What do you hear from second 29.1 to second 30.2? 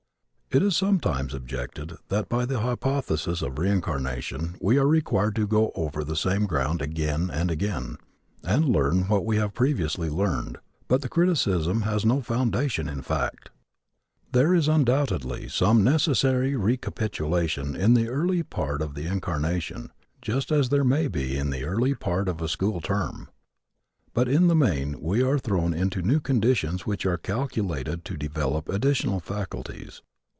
faculties.